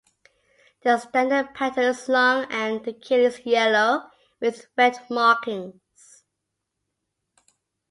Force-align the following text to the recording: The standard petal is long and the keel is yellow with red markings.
The 0.83 0.97
standard 0.97 1.53
petal 1.53 1.83
is 1.89 2.09
long 2.09 2.47
and 2.49 2.83
the 2.83 2.91
keel 2.91 3.19
is 3.23 3.45
yellow 3.45 4.09
with 4.39 4.65
red 4.75 4.97
markings. 5.11 6.23